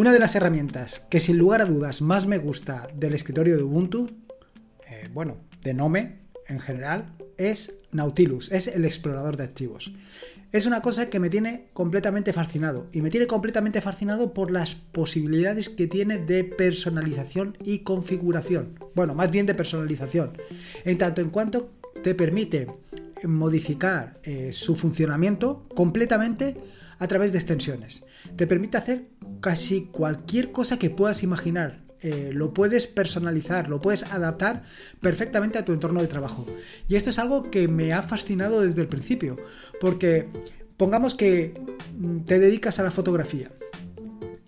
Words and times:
Una 0.00 0.14
de 0.14 0.18
las 0.18 0.34
herramientas 0.34 1.02
que 1.10 1.20
sin 1.20 1.36
lugar 1.36 1.60
a 1.60 1.66
dudas 1.66 2.00
más 2.00 2.26
me 2.26 2.38
gusta 2.38 2.88
del 2.94 3.12
escritorio 3.12 3.58
de 3.58 3.64
Ubuntu, 3.64 4.08
eh, 4.88 5.10
bueno, 5.12 5.36
de 5.62 5.74
Nome 5.74 6.20
en 6.48 6.58
general, 6.58 7.12
es 7.36 7.80
Nautilus, 7.92 8.50
es 8.50 8.66
el 8.66 8.86
explorador 8.86 9.36
de 9.36 9.42
archivos. 9.42 9.92
Es 10.52 10.64
una 10.64 10.80
cosa 10.80 11.10
que 11.10 11.20
me 11.20 11.28
tiene 11.28 11.66
completamente 11.74 12.32
fascinado 12.32 12.86
y 12.94 13.02
me 13.02 13.10
tiene 13.10 13.26
completamente 13.26 13.82
fascinado 13.82 14.32
por 14.32 14.50
las 14.50 14.74
posibilidades 14.74 15.68
que 15.68 15.86
tiene 15.86 16.16
de 16.16 16.44
personalización 16.44 17.58
y 17.62 17.80
configuración. 17.80 18.78
Bueno, 18.94 19.14
más 19.14 19.30
bien 19.30 19.44
de 19.44 19.54
personalización. 19.54 20.32
En 20.86 20.96
tanto 20.96 21.20
en 21.20 21.28
cuanto 21.28 21.72
te 22.02 22.14
permite 22.14 22.68
modificar 23.24 24.20
eh, 24.22 24.52
su 24.52 24.76
funcionamiento 24.76 25.64
completamente 25.74 26.56
a 26.98 27.08
través 27.08 27.32
de 27.32 27.38
extensiones. 27.38 28.04
Te 28.36 28.46
permite 28.46 28.76
hacer 28.76 29.08
casi 29.40 29.86
cualquier 29.86 30.52
cosa 30.52 30.78
que 30.78 30.90
puedas 30.90 31.22
imaginar. 31.22 31.80
Eh, 32.02 32.30
lo 32.32 32.54
puedes 32.54 32.86
personalizar, 32.86 33.68
lo 33.68 33.80
puedes 33.80 34.04
adaptar 34.04 34.62
perfectamente 35.00 35.58
a 35.58 35.64
tu 35.64 35.72
entorno 35.72 36.00
de 36.00 36.08
trabajo. 36.08 36.46
Y 36.88 36.96
esto 36.96 37.10
es 37.10 37.18
algo 37.18 37.50
que 37.50 37.68
me 37.68 37.92
ha 37.92 38.02
fascinado 38.02 38.62
desde 38.62 38.80
el 38.80 38.88
principio, 38.88 39.36
porque 39.80 40.28
pongamos 40.76 41.14
que 41.14 41.60
mm, 41.98 42.20
te 42.20 42.38
dedicas 42.38 42.78
a 42.78 42.82
la 42.82 42.90
fotografía 42.90 43.50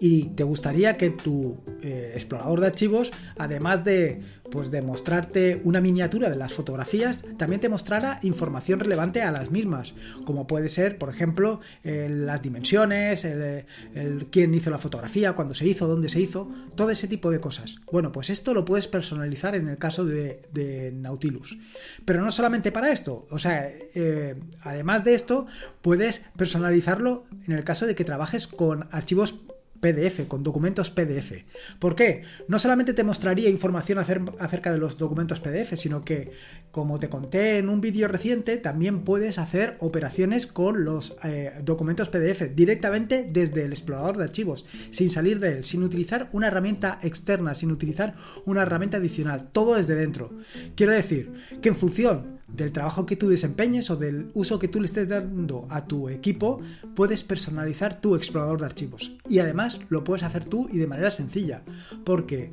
y 0.02 0.24
te 0.30 0.42
gustaría 0.42 0.96
que 0.96 1.10
tu 1.10 1.58
eh, 1.80 2.10
explorador 2.14 2.60
de 2.60 2.66
archivos, 2.66 3.12
además 3.38 3.84
de 3.84 4.20
pues 4.50 4.70
mostrarte 4.82 5.62
una 5.64 5.80
miniatura 5.80 6.28
de 6.28 6.36
las 6.36 6.52
fotografías, 6.52 7.24
también 7.38 7.60
te 7.60 7.70
mostrara 7.70 8.18
información 8.22 8.80
relevante 8.80 9.22
a 9.22 9.30
las 9.30 9.50
mismas, 9.50 9.94
como 10.26 10.46
puede 10.46 10.68
ser, 10.68 10.98
por 10.98 11.08
ejemplo, 11.08 11.60
las 11.84 12.42
dimensiones, 12.42 13.24
el, 13.24 14.26
quién 14.30 14.52
hizo 14.52 14.68
la 14.68 14.76
fotografía, 14.78 15.32
cuándo 15.32 15.54
se 15.54 15.66
hizo, 15.66 15.86
dónde 15.86 16.10
se 16.10 16.20
hizo, 16.20 16.50
todo 16.74 16.90
ese 16.90 17.08
tipo 17.08 17.30
de 17.30 17.40
cosas. 17.40 17.76
Bueno, 17.90 18.12
pues 18.12 18.28
esto 18.28 18.52
lo 18.52 18.66
puedes 18.66 18.88
personalizar 18.88 19.54
en 19.54 19.68
el 19.68 19.78
caso 19.78 20.04
de, 20.04 20.92
Nautilus. 20.94 21.56
Pero 22.04 22.22
no 22.22 22.30
solamente 22.30 22.72
para 22.72 22.92
esto, 22.92 23.26
o 23.30 23.38
sea, 23.38 23.66
eh, 23.94 24.34
además 24.60 25.02
de 25.02 25.14
esto, 25.14 25.46
puedes 25.80 26.26
personalizarlo 26.36 27.24
en 27.46 27.54
el 27.54 27.64
caso 27.64 27.86
de 27.86 27.94
que 27.94 28.04
trabajes 28.04 28.46
con 28.46 28.86
archivos 28.90 29.34
PDF, 29.82 30.28
con 30.28 30.44
documentos 30.44 30.90
PDF. 30.90 31.44
¿Por 31.80 31.96
qué? 31.96 32.22
No 32.46 32.60
solamente 32.60 32.94
te 32.94 33.02
mostraría 33.02 33.50
información 33.50 33.98
acerca 33.98 34.70
de 34.70 34.78
los 34.78 34.96
documentos 34.96 35.40
PDF, 35.40 35.74
sino 35.74 36.04
que, 36.04 36.30
como 36.70 37.00
te 37.00 37.08
conté 37.08 37.58
en 37.58 37.68
un 37.68 37.80
vídeo 37.80 38.06
reciente, 38.06 38.58
también 38.58 39.00
puedes 39.00 39.38
hacer 39.38 39.76
operaciones 39.80 40.46
con 40.46 40.84
los 40.84 41.16
eh, 41.24 41.52
documentos 41.64 42.10
PDF 42.10 42.54
directamente 42.54 43.28
desde 43.28 43.64
el 43.64 43.72
explorador 43.72 44.18
de 44.18 44.24
archivos, 44.24 44.64
sin 44.90 45.10
salir 45.10 45.40
de 45.40 45.56
él, 45.56 45.64
sin 45.64 45.82
utilizar 45.82 46.28
una 46.30 46.46
herramienta 46.46 47.00
externa, 47.02 47.56
sin 47.56 47.72
utilizar 47.72 48.14
una 48.46 48.62
herramienta 48.62 48.98
adicional, 48.98 49.50
todo 49.50 49.74
desde 49.74 49.96
dentro. 49.96 50.30
Quiero 50.76 50.92
decir 50.92 51.32
que 51.60 51.70
en 51.70 51.74
función 51.74 52.31
del 52.54 52.72
trabajo 52.72 53.06
que 53.06 53.16
tú 53.16 53.28
desempeñes 53.28 53.90
o 53.90 53.96
del 53.96 54.30
uso 54.34 54.58
que 54.58 54.68
tú 54.68 54.80
le 54.80 54.86
estés 54.86 55.08
dando 55.08 55.66
a 55.70 55.86
tu 55.86 56.08
equipo, 56.08 56.60
puedes 56.94 57.24
personalizar 57.24 58.00
tu 58.00 58.14
explorador 58.14 58.60
de 58.60 58.66
archivos. 58.66 59.12
Y 59.28 59.38
además 59.38 59.80
lo 59.88 60.04
puedes 60.04 60.22
hacer 60.22 60.44
tú 60.44 60.68
y 60.70 60.78
de 60.78 60.86
manera 60.86 61.10
sencilla, 61.10 61.62
porque 62.04 62.52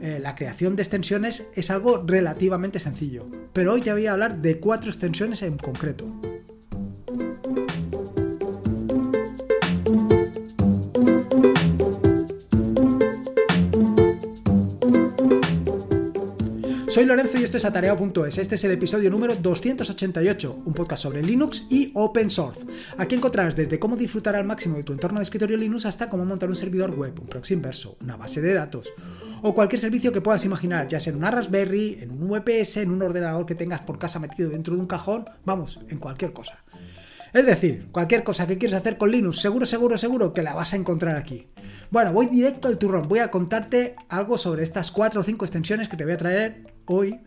eh, 0.00 0.18
la 0.20 0.34
creación 0.34 0.76
de 0.76 0.82
extensiones 0.82 1.46
es 1.54 1.70
algo 1.70 2.02
relativamente 2.06 2.78
sencillo. 2.78 3.26
Pero 3.52 3.72
hoy 3.72 3.82
te 3.82 3.92
voy 3.92 4.06
a 4.06 4.12
hablar 4.12 4.40
de 4.40 4.60
cuatro 4.60 4.90
extensiones 4.90 5.42
en 5.42 5.56
concreto. 5.56 6.06
Soy 16.94 17.06
Lorenzo 17.06 17.38
y 17.38 17.42
esto 17.42 17.56
es 17.56 17.64
Atareado.es. 17.64 18.38
Este 18.38 18.54
es 18.54 18.62
el 18.62 18.70
episodio 18.70 19.10
número 19.10 19.34
288, 19.34 20.62
un 20.64 20.74
podcast 20.74 21.02
sobre 21.02 21.24
Linux 21.24 21.66
y 21.68 21.90
Open 21.92 22.30
Source. 22.30 22.60
Aquí 22.96 23.16
encontrarás 23.16 23.56
desde 23.56 23.80
cómo 23.80 23.96
disfrutar 23.96 24.36
al 24.36 24.44
máximo 24.44 24.76
de 24.76 24.84
tu 24.84 24.92
entorno 24.92 25.18
de 25.18 25.24
escritorio 25.24 25.56
Linux 25.56 25.86
hasta 25.86 26.08
cómo 26.08 26.24
montar 26.24 26.48
un 26.48 26.54
servidor 26.54 26.96
web, 26.96 27.18
un 27.20 27.26
proxy 27.26 27.54
inverso, 27.54 27.96
una 28.00 28.16
base 28.16 28.40
de 28.40 28.54
datos 28.54 28.92
o 29.42 29.52
cualquier 29.56 29.80
servicio 29.80 30.12
que 30.12 30.20
puedas 30.20 30.44
imaginar, 30.44 30.86
ya 30.86 31.00
sea 31.00 31.12
en 31.12 31.18
una 31.18 31.32
Raspberry, 31.32 31.98
en 32.00 32.12
un 32.12 32.28
VPS, 32.28 32.76
en 32.76 32.92
un 32.92 33.02
ordenador 33.02 33.44
que 33.44 33.56
tengas 33.56 33.80
por 33.80 33.98
casa 33.98 34.20
metido 34.20 34.50
dentro 34.50 34.76
de 34.76 34.80
un 34.80 34.86
cajón, 34.86 35.24
vamos, 35.44 35.80
en 35.88 35.98
cualquier 35.98 36.32
cosa. 36.32 36.62
Es 37.34 37.46
decir, 37.46 37.88
cualquier 37.90 38.22
cosa 38.22 38.46
que 38.46 38.58
quieras 38.58 38.80
hacer 38.80 38.96
con 38.96 39.10
Linux, 39.10 39.40
seguro, 39.40 39.66
seguro, 39.66 39.98
seguro 39.98 40.32
que 40.32 40.44
la 40.44 40.54
vas 40.54 40.72
a 40.72 40.76
encontrar 40.76 41.16
aquí. 41.16 41.48
Bueno, 41.90 42.12
voy 42.12 42.26
directo 42.26 42.68
al 42.68 42.78
turrón. 42.78 43.08
Voy 43.08 43.18
a 43.18 43.32
contarte 43.32 43.96
algo 44.08 44.38
sobre 44.38 44.62
estas 44.62 44.92
4 44.92 45.20
o 45.20 45.24
5 45.24 45.44
extensiones 45.44 45.88
que 45.88 45.96
te 45.96 46.04
voy 46.04 46.12
a 46.12 46.16
traer 46.16 46.72
hoy. 46.86 47.18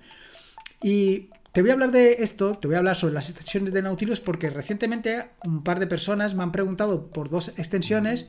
Y 0.81 1.29
te 1.51 1.61
voy 1.61 1.71
a 1.71 1.73
hablar 1.73 1.91
de 1.91 2.17
esto, 2.19 2.57
te 2.57 2.67
voy 2.67 2.75
a 2.75 2.77
hablar 2.77 2.95
sobre 2.95 3.15
las 3.15 3.29
extensiones 3.29 3.73
de 3.73 3.81
Nautilus 3.81 4.21
porque 4.21 4.49
recientemente 4.49 5.25
un 5.43 5.61
par 5.63 5.79
de 5.79 5.87
personas 5.87 6.35
me 6.35 6.43
han 6.43 6.53
preguntado 6.53 7.07
por 7.09 7.29
dos 7.29 7.49
extensiones 7.57 8.27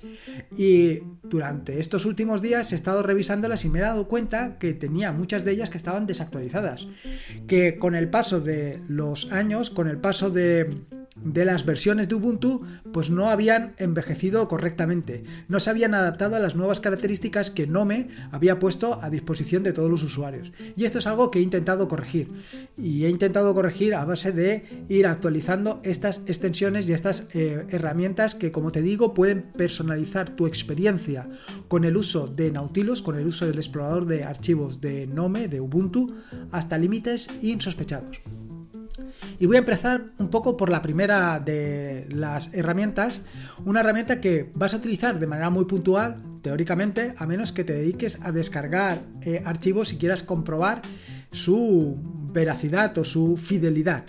y 0.56 1.02
durante 1.22 1.78
estos 1.78 2.06
últimos 2.06 2.42
días 2.42 2.72
he 2.72 2.74
estado 2.74 3.04
revisándolas 3.04 3.64
y 3.64 3.68
me 3.68 3.78
he 3.78 3.82
dado 3.82 4.08
cuenta 4.08 4.58
que 4.58 4.74
tenía 4.74 5.12
muchas 5.12 5.44
de 5.44 5.52
ellas 5.52 5.70
que 5.70 5.76
estaban 5.76 6.06
desactualizadas. 6.06 6.88
Que 7.46 7.78
con 7.78 7.94
el 7.94 8.10
paso 8.10 8.40
de 8.40 8.82
los 8.88 9.30
años, 9.30 9.70
con 9.70 9.86
el 9.86 9.98
paso 9.98 10.30
de 10.30 10.82
de 11.24 11.44
las 11.44 11.64
versiones 11.64 12.08
de 12.08 12.14
Ubuntu 12.14 12.62
pues 12.92 13.10
no 13.10 13.28
habían 13.28 13.74
envejecido 13.78 14.48
correctamente, 14.48 15.24
no 15.48 15.60
se 15.60 15.70
habían 15.70 15.94
adaptado 15.94 16.36
a 16.36 16.40
las 16.40 16.56
nuevas 16.56 16.80
características 16.80 17.50
que 17.50 17.66
Nome 17.66 18.08
había 18.30 18.58
puesto 18.58 19.02
a 19.02 19.10
disposición 19.10 19.62
de 19.62 19.72
todos 19.72 19.90
los 19.90 20.02
usuarios. 20.02 20.52
Y 20.76 20.84
esto 20.84 20.98
es 20.98 21.06
algo 21.06 21.30
que 21.30 21.38
he 21.38 21.42
intentado 21.42 21.88
corregir. 21.88 22.28
Y 22.76 23.04
he 23.04 23.10
intentado 23.10 23.54
corregir 23.54 23.94
a 23.94 24.04
base 24.04 24.32
de 24.32 24.84
ir 24.88 25.06
actualizando 25.06 25.80
estas 25.82 26.22
extensiones 26.26 26.88
y 26.88 26.92
estas 26.92 27.28
eh, 27.34 27.66
herramientas 27.70 28.34
que, 28.34 28.52
como 28.52 28.72
te 28.72 28.82
digo, 28.82 29.14
pueden 29.14 29.42
personalizar 29.42 30.30
tu 30.30 30.46
experiencia 30.46 31.28
con 31.68 31.84
el 31.84 31.96
uso 31.96 32.26
de 32.26 32.50
Nautilus, 32.50 33.02
con 33.02 33.16
el 33.16 33.26
uso 33.26 33.46
del 33.46 33.56
explorador 33.56 34.06
de 34.06 34.24
archivos 34.24 34.80
de 34.80 35.06
Nome, 35.06 35.48
de 35.48 35.60
Ubuntu, 35.60 36.14
hasta 36.50 36.78
límites 36.78 37.28
insospechados. 37.42 38.20
Y 39.38 39.46
voy 39.46 39.56
a 39.56 39.60
empezar 39.60 40.04
un 40.18 40.28
poco 40.30 40.56
por 40.56 40.70
la 40.70 40.82
primera 40.82 41.40
de 41.40 42.06
las 42.10 42.52
herramientas, 42.54 43.20
una 43.64 43.80
herramienta 43.80 44.20
que 44.20 44.50
vas 44.54 44.74
a 44.74 44.78
utilizar 44.78 45.18
de 45.18 45.26
manera 45.26 45.50
muy 45.50 45.64
puntual, 45.64 46.22
teóricamente, 46.42 47.14
a 47.16 47.26
menos 47.26 47.52
que 47.52 47.64
te 47.64 47.72
dediques 47.72 48.18
a 48.22 48.32
descargar 48.32 49.02
eh, 49.22 49.42
archivos 49.44 49.88
si 49.88 49.96
quieras 49.96 50.22
comprobar 50.22 50.82
su 51.32 51.98
veracidad 52.32 52.96
o 52.98 53.04
su 53.04 53.36
fidelidad. 53.36 54.04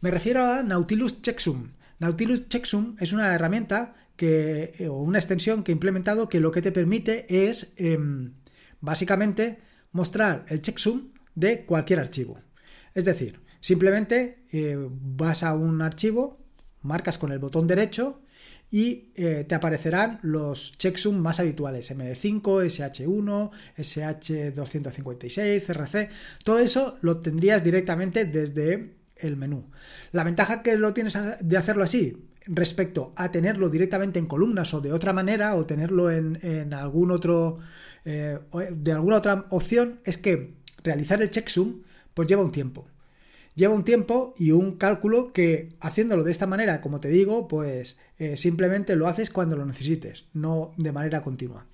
Me 0.00 0.10
refiero 0.10 0.44
a 0.44 0.62
Nautilus 0.62 1.22
Checksum. 1.22 1.68
Nautilus 1.98 2.48
Checksum 2.48 2.96
es 3.00 3.12
una 3.12 3.34
herramienta 3.34 3.94
que, 4.16 4.74
eh, 4.78 4.88
o 4.88 4.96
una 4.98 5.18
extensión 5.18 5.62
que 5.62 5.72
he 5.72 5.74
implementado 5.74 6.28
que 6.28 6.40
lo 6.40 6.50
que 6.50 6.62
te 6.62 6.72
permite 6.72 7.26
es 7.28 7.72
em, 7.76 8.32
básicamente 8.80 9.58
mostrar 9.92 10.44
el 10.48 10.62
checksum 10.62 11.08
de 11.34 11.64
cualquier 11.64 12.00
archivo. 12.00 12.38
Es 12.94 13.04
decir, 13.04 13.40
Simplemente 13.66 14.44
eh, 14.52 14.78
vas 14.78 15.42
a 15.42 15.52
un 15.56 15.82
archivo, 15.82 16.38
marcas 16.82 17.18
con 17.18 17.32
el 17.32 17.40
botón 17.40 17.66
derecho 17.66 18.20
y 18.70 19.10
eh, 19.16 19.44
te 19.44 19.56
aparecerán 19.56 20.20
los 20.22 20.78
checksum 20.78 21.16
más 21.16 21.40
habituales, 21.40 21.90
MD5, 21.90 22.42
SH1, 22.42 23.50
SH256, 23.76 25.66
CRC, 25.66 26.10
todo 26.44 26.60
eso 26.60 26.96
lo 27.00 27.18
tendrías 27.18 27.64
directamente 27.64 28.24
desde 28.24 28.94
el 29.16 29.36
menú. 29.36 29.68
La 30.12 30.22
ventaja 30.22 30.62
que 30.62 30.76
lo 30.76 30.94
tienes 30.94 31.18
de 31.40 31.56
hacerlo 31.56 31.82
así 31.82 32.28
respecto 32.46 33.14
a 33.16 33.32
tenerlo 33.32 33.68
directamente 33.68 34.20
en 34.20 34.26
columnas 34.26 34.74
o 34.74 34.80
de 34.80 34.92
otra 34.92 35.12
manera 35.12 35.56
o 35.56 35.66
tenerlo 35.66 36.12
en, 36.12 36.72
algún 36.72 37.10
otro 37.10 37.58
eh, 38.04 38.38
de 38.70 38.92
alguna 38.92 39.16
otra 39.16 39.46
opción 39.50 39.98
es 40.04 40.18
que 40.18 40.54
realizar 40.84 41.20
el 41.20 41.30
checksum 41.30 41.82
pues 42.14 42.28
lleva 42.28 42.44
un 42.44 42.52
tiempo 42.52 42.86
lleva 43.56 43.74
un 43.74 43.82
tiempo 43.82 44.34
y 44.38 44.52
un 44.52 44.76
cálculo 44.76 45.32
que 45.32 45.70
haciéndolo 45.80 46.22
de 46.22 46.30
esta 46.30 46.46
manera, 46.46 46.80
como 46.80 47.00
te 47.00 47.08
digo, 47.08 47.48
pues 47.48 47.98
eh, 48.18 48.36
simplemente 48.36 48.94
lo 48.94 49.08
haces 49.08 49.30
cuando 49.30 49.56
lo 49.56 49.66
necesites, 49.66 50.26
no 50.32 50.72
de 50.76 50.92
manera 50.92 51.22
continua. 51.22 51.66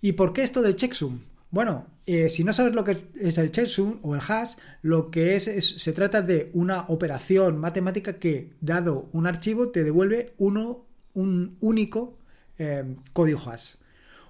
¿Y 0.00 0.12
por 0.12 0.32
qué 0.32 0.42
esto 0.42 0.62
del 0.62 0.76
checksum? 0.76 1.20
Bueno, 1.50 1.86
eh, 2.06 2.28
si 2.28 2.44
no 2.44 2.52
sabes 2.52 2.74
lo 2.74 2.84
que 2.84 2.98
es 3.18 3.38
el 3.38 3.50
checksum 3.50 3.98
o 4.02 4.14
el 4.14 4.20
hash, 4.20 4.56
lo 4.82 5.10
que 5.10 5.34
es, 5.34 5.44
se 5.44 5.92
trata 5.94 6.20
de 6.20 6.50
una 6.52 6.82
operación 6.88 7.56
matemática 7.56 8.18
que, 8.18 8.50
dado 8.60 9.08
un 9.12 9.26
archivo, 9.26 9.70
te 9.70 9.82
devuelve 9.82 10.34
uno, 10.36 10.84
un 11.14 11.56
único 11.60 12.18
eh, 12.58 12.84
código 13.14 13.40
hash, 13.50 13.76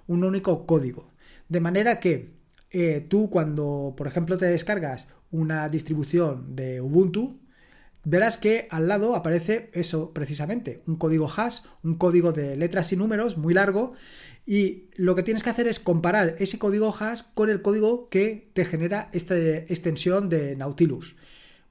un 0.07 0.23
único 0.23 0.65
código. 0.65 1.11
De 1.49 1.61
manera 1.61 1.99
que 1.99 2.39
tú 3.09 3.31
cuando, 3.31 3.95
por 3.97 4.07
ejemplo, 4.07 4.37
te 4.37 4.45
descargas 4.45 5.09
una 5.31 5.69
distribución 5.69 6.57
de 6.57 6.81
Ubuntu, 6.81 7.41
verás 8.05 8.37
que 8.37 8.69
al 8.71 8.89
lado 8.89 9.15
aparece 9.15 9.71
eso 9.75 10.13
precisamente, 10.13 10.83
un 10.87 10.97
código 10.97 11.29
hash, 11.29 11.61
un 11.83 11.97
código 11.97 12.33
de 12.33 12.57
letras 12.57 12.93
y 12.93 12.97
números 12.97 13.37
muy 13.37 13.55
largo 13.55 13.93
y 14.47 14.89
lo 14.97 15.15
que 15.15 15.23
tienes 15.23 15.43
que 15.43 15.51
hacer 15.51 15.69
es 15.69 15.79
comparar 15.79 16.35
ese 16.39 16.59
código 16.59 16.95
hash 16.99 17.23
con 17.35 17.51
el 17.51 17.61
código 17.61 18.09
que 18.09 18.51
te 18.55 18.65
genera 18.65 19.11
esta 19.13 19.37
extensión 19.37 20.31
de 20.31 20.57
Nautilus. 20.57 21.17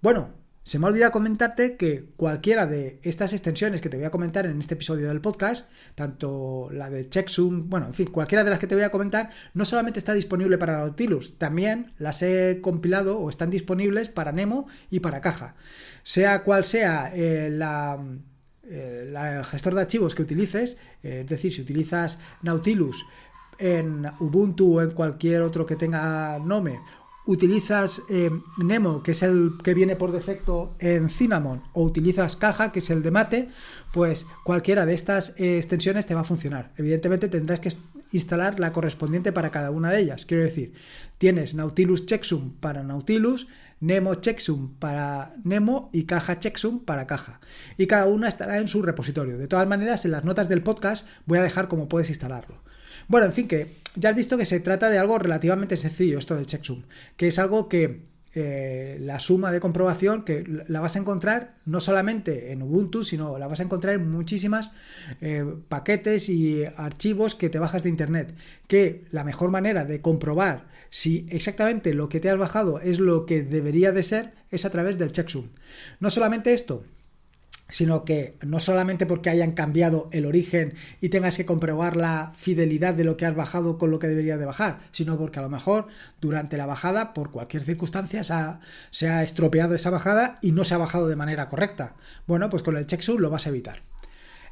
Bueno, 0.01 0.29
se 0.67 0.79
me 0.79 0.85
ha 0.85 0.89
olvidado 0.89 1.13
comentarte 1.13 1.77
que 1.77 2.09
cualquiera 2.17 2.67
de 2.67 2.99
estas 3.01 3.31
extensiones 3.31 3.79
que 3.79 3.87
te 3.87 3.95
voy 3.95 4.05
a 4.05 4.11
comentar 4.11 4.45
en 4.45 4.59
este 4.59 4.73
episodio 4.73 5.07
del 5.07 5.21
podcast, 5.21 5.69
tanto 5.95 6.67
la 6.73 6.89
de 6.89 7.07
Checksum, 7.07 7.69
bueno, 7.69 7.85
en 7.85 7.93
fin, 7.93 8.07
cualquiera 8.07 8.43
de 8.43 8.49
las 8.49 8.59
que 8.59 8.67
te 8.67 8.75
voy 8.75 8.83
a 8.83 8.89
comentar, 8.89 9.29
no 9.53 9.63
solamente 9.63 9.97
está 9.97 10.13
disponible 10.13 10.57
para 10.57 10.75
Nautilus, 10.75 11.37
también 11.37 11.93
las 11.99 12.21
he 12.21 12.59
compilado 12.61 13.17
o 13.17 13.29
están 13.29 13.49
disponibles 13.49 14.09
para 14.09 14.33
Nemo 14.33 14.67
y 14.91 14.99
para 14.99 15.21
Caja. 15.21 15.55
Sea 16.03 16.43
cual 16.43 16.65
sea 16.65 17.13
eh, 17.15 17.49
eh, 18.69 19.13
el 19.15 19.45
gestor 19.45 19.73
de 19.73 19.79
archivos 19.79 20.15
que 20.15 20.23
utilices, 20.23 20.77
eh, 21.01 21.21
es 21.21 21.29
decir, 21.29 21.53
si 21.53 21.61
utilizas 21.61 22.19
Nautilus 22.41 23.05
en 23.57 24.05
Ubuntu 24.19 24.79
o 24.79 24.81
en 24.81 24.91
cualquier 24.91 25.43
otro 25.43 25.65
que 25.65 25.77
tenga 25.77 26.37
Nome 26.39 26.81
utilizas 27.27 28.01
eh, 28.09 28.31
Nemo, 28.57 29.03
que 29.03 29.11
es 29.11 29.21
el 29.21 29.53
que 29.63 29.73
viene 29.73 29.95
por 29.95 30.11
defecto 30.11 30.75
en 30.79 31.09
Cinnamon, 31.09 31.61
o 31.73 31.83
utilizas 31.83 32.35
Caja, 32.35 32.71
que 32.71 32.79
es 32.79 32.89
el 32.89 33.03
de 33.03 33.11
Mate, 33.11 33.49
pues 33.93 34.25
cualquiera 34.43 34.85
de 34.85 34.93
estas 34.93 35.39
eh, 35.39 35.57
extensiones 35.57 36.07
te 36.07 36.15
va 36.15 36.21
a 36.21 36.25
funcionar. 36.25 36.73
Evidentemente 36.77 37.27
tendrás 37.27 37.59
que 37.59 37.73
instalar 38.11 38.59
la 38.59 38.71
correspondiente 38.71 39.31
para 39.31 39.51
cada 39.51 39.71
una 39.71 39.91
de 39.91 39.99
ellas. 39.99 40.25
Quiero 40.25 40.43
decir, 40.43 40.73
tienes 41.17 41.53
Nautilus 41.53 42.05
Checksum 42.05 42.53
para 42.53 42.83
Nautilus, 42.83 43.47
Nemo 43.79 44.15
Checksum 44.15 44.75
para 44.79 45.35
Nemo 45.43 45.89
y 45.93 46.05
Caja 46.05 46.39
Checksum 46.39 46.79
para 46.85 47.05
Caja. 47.05 47.41
Y 47.77 47.87
cada 47.87 48.05
una 48.05 48.27
estará 48.27 48.57
en 48.57 48.67
su 48.67 48.81
repositorio. 48.81 49.37
De 49.37 49.47
todas 49.47 49.67
maneras, 49.67 50.05
en 50.05 50.11
las 50.11 50.23
notas 50.23 50.49
del 50.49 50.63
podcast 50.63 51.05
voy 51.25 51.39
a 51.39 51.43
dejar 51.43 51.67
cómo 51.67 51.89
puedes 51.89 52.09
instalarlo. 52.09 52.66
Bueno, 53.07 53.25
en 53.25 53.33
fin, 53.33 53.47
que 53.47 53.67
ya 53.95 54.09
has 54.09 54.15
visto 54.15 54.37
que 54.37 54.45
se 54.45 54.59
trata 54.59 54.89
de 54.89 54.97
algo 54.97 55.17
relativamente 55.17 55.77
sencillo, 55.77 56.19
esto 56.19 56.35
del 56.35 56.45
checksum, 56.45 56.83
que 57.15 57.27
es 57.27 57.39
algo 57.39 57.69
que 57.69 58.01
eh, 58.39 58.99
la 59.01 59.19
suma 59.19 59.51
de 59.51 59.59
comprobación 59.59 60.23
que 60.23 60.43
la 60.67 60.79
vas 60.79 60.95
a 60.95 60.99
encontrar 60.99 61.55
no 61.65 61.79
solamente 61.79 62.51
en 62.51 62.61
Ubuntu, 62.61 63.03
sino 63.03 63.39
la 63.39 63.47
vas 63.47 63.61
a 63.61 63.63
encontrar 63.63 63.95
en 63.95 64.11
muchísimas 64.11 64.69
eh, 65.21 65.43
paquetes 65.69 66.29
y 66.29 66.63
archivos 66.75 67.33
que 67.33 67.49
te 67.49 67.57
bajas 67.57 67.81
de 67.81 67.89
internet. 67.89 68.35
Que 68.67 69.05
la 69.11 69.23
mejor 69.23 69.49
manera 69.49 69.85
de 69.85 70.01
comprobar 70.01 70.67
si 70.91 71.25
exactamente 71.29 71.95
lo 71.95 72.09
que 72.09 72.19
te 72.19 72.29
has 72.29 72.37
bajado 72.37 72.79
es 72.79 72.99
lo 72.99 73.25
que 73.25 73.41
debería 73.41 73.91
de 73.91 74.03
ser 74.03 74.33
es 74.51 74.65
a 74.65 74.69
través 74.69 74.99
del 74.99 75.11
checksum. 75.11 75.47
No 75.99 76.11
solamente 76.11 76.53
esto, 76.53 76.83
sino 77.69 78.05
que 78.05 78.37
no 78.45 78.59
solamente 78.59 79.05
porque 79.05 79.29
hayan 79.29 79.51
cambiado 79.51 80.09
el 80.11 80.25
origen 80.25 80.73
y 81.01 81.09
tengas 81.09 81.37
que 81.37 81.45
comprobar 81.45 81.95
la 81.95 82.31
fidelidad 82.35 82.93
de 82.93 83.03
lo 83.03 83.17
que 83.17 83.25
has 83.25 83.35
bajado 83.35 83.77
con 83.77 83.91
lo 83.91 83.99
que 83.99 84.07
deberías 84.07 84.39
de 84.39 84.45
bajar, 84.45 84.79
sino 84.91 85.17
porque 85.17 85.39
a 85.39 85.41
lo 85.41 85.49
mejor 85.49 85.87
durante 86.21 86.57
la 86.57 86.65
bajada, 86.65 87.13
por 87.13 87.31
cualquier 87.31 87.63
circunstancia, 87.63 88.23
se 88.91 89.09
ha, 89.09 89.23
estropeado 89.23 89.75
esa 89.75 89.89
bajada 89.89 90.35
y 90.41 90.51
no 90.51 90.63
se 90.63 90.73
ha 90.73 90.77
bajado 90.77 91.07
de 91.07 91.15
manera 91.15 91.49
correcta. 91.49 91.95
Bueno, 92.25 92.49
pues 92.49 92.63
con 92.63 92.77
el 92.77 92.87
checksum 92.87 93.19
lo 93.19 93.29
vas 93.29 93.45
a 93.45 93.49
evitar. 93.49 93.81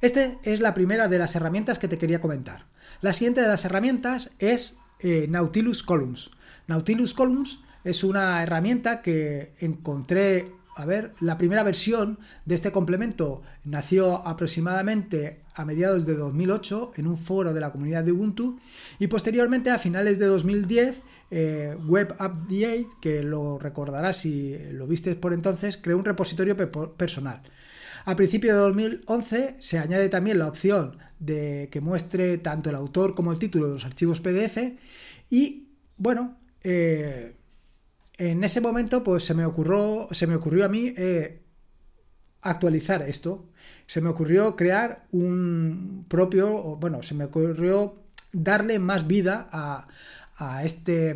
Esta 0.02 0.36
es 0.44 0.60
la 0.60 0.74
primera 0.74 1.08
de 1.08 1.18
las 1.18 1.36
herramientas 1.36 1.80
que 1.80 1.88
te 1.88 1.98
quería 1.98 2.20
comentar. 2.20 2.66
La 3.02 3.14
siguiente 3.14 3.42
de 3.42 3.48
las 3.48 3.66
herramientas 3.66 4.32
es 4.40 4.78
eh, 5.00 5.28
Nautilus 5.30 5.84
Columns. 5.84 6.32
Nautilus 6.68 7.14
Columns 7.14 7.62
es 7.84 8.04
una 8.04 8.42
herramienta 8.44 9.02
que 9.02 9.54
encontré 9.60 10.52
a 10.76 10.86
ver, 10.86 11.14
la 11.22 11.38
primera 11.38 11.64
versión 11.64 12.20
de 12.46 12.56
este 12.56 12.72
complemento 12.72 13.42
nació 13.64 14.28
aproximadamente 14.28 15.42
a 15.54 15.64
mediados 15.64 16.06
de 16.06 16.16
2008 16.16 16.92
en 16.98 17.08
un 17.08 17.18
foro 17.18 17.54
de 17.54 17.62
la 17.62 17.72
comunidad 17.72 18.04
de 18.04 18.12
Ubuntu 18.12 18.60
y 19.00 19.08
posteriormente 19.08 19.70
a 19.72 19.80
finales 19.80 20.20
de 20.20 20.26
2010 20.26 21.02
eh, 21.32 21.78
Web 21.88 22.16
Update, 22.20 22.88
que 23.02 23.24
lo 23.24 23.58
recordarás 23.58 24.18
si 24.18 24.58
lo 24.72 24.86
viste 24.86 25.16
por 25.16 25.34
entonces, 25.34 25.78
creó 25.78 25.98
un 25.98 26.06
repositorio 26.06 26.58
personal. 26.98 27.42
A 28.04 28.16
principios 28.18 28.56
de 28.56 28.60
2011 28.60 29.56
se 29.60 29.80
añade 29.80 30.10
también 30.10 30.40
la 30.40 30.48
opción 30.48 30.98
de 31.20 31.70
que 31.72 31.80
muestre 31.80 32.38
tanto 32.38 32.70
el 32.70 32.76
autor 32.76 33.16
como 33.16 33.32
el 33.32 33.40
título 33.40 33.68
de 33.68 33.74
los 33.76 33.86
archivos 33.86 34.20
PDF 34.20 34.58
y 35.30 35.70
bueno, 35.98 36.38
eh, 36.64 37.36
en 38.18 38.44
ese 38.44 38.62
momento, 38.62 39.04
pues 39.04 39.24
se 39.24 39.34
me 39.34 39.46
ocurrió, 39.46 40.08
se 40.12 40.28
me 40.28 40.36
ocurrió 40.36 40.66
a 40.66 40.70
mí 40.70 40.94
eh, 40.98 41.42
actualizar 42.42 43.02
esto. 43.04 43.50
Se 43.88 44.02
me 44.02 44.10
ocurrió 44.10 44.56
crear 44.56 45.04
un 45.12 46.06
propio, 46.08 46.76
bueno, 46.78 47.04
se 47.04 47.14
me 47.14 47.26
ocurrió 47.26 48.04
darle 48.32 48.80
más 48.80 49.08
vida 49.08 49.48
a, 49.52 49.88
a 50.38 50.64
este, 50.64 51.16